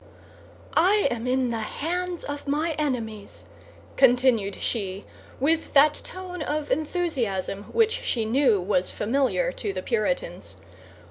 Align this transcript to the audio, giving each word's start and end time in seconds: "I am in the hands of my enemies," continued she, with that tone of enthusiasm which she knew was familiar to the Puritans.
"I 0.75 1.07
am 1.11 1.27
in 1.27 1.51
the 1.51 1.59
hands 1.59 2.23
of 2.23 2.47
my 2.47 2.71
enemies," 2.79 3.45
continued 3.97 4.55
she, 4.55 5.05
with 5.39 5.75
that 5.75 5.93
tone 6.03 6.41
of 6.41 6.71
enthusiasm 6.71 7.65
which 7.71 8.01
she 8.03 8.25
knew 8.25 8.59
was 8.59 8.89
familiar 8.89 9.51
to 9.51 9.71
the 9.71 9.83
Puritans. 9.83 10.55